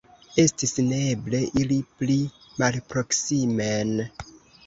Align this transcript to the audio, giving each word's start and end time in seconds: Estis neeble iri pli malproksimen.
Estis 0.43 0.71
neeble 0.85 1.41
iri 1.63 1.75
pli 1.99 2.17
malproksimen. 2.63 3.93